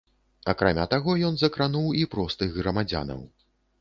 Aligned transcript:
Акрамя 0.53 0.85
таго, 0.93 1.11
ён 1.29 1.37
закрануў 1.41 1.85
і 2.01 2.07
простых 2.15 2.59
грамадзянаў. 2.59 3.21